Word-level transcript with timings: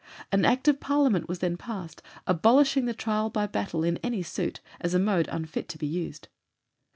An 0.31 0.45
Act 0.45 0.67
of 0.67 0.79
Parliament 0.79 1.29
was 1.29 1.37
then 1.37 1.57
passed 1.57 2.01
abolishing 2.25 2.85
the 2.87 2.93
trial 2.95 3.29
by 3.29 3.45
battle 3.45 3.83
in 3.83 3.97
any 3.97 4.23
suit, 4.23 4.59
as 4.79 4.95
a 4.95 4.99
mode 4.99 5.29
unfit 5.31 5.69
to 5.69 5.77
be 5.77 5.85
used. 5.85 6.27